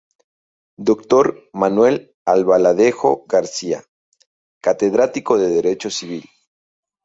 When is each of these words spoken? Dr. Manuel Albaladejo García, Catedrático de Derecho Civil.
Dr. 0.89 1.51
Manuel 1.53 2.15
Albaladejo 2.25 3.25
García, 3.27 3.83
Catedrático 4.59 5.37
de 5.37 5.47
Derecho 5.51 5.91
Civil. 5.91 6.27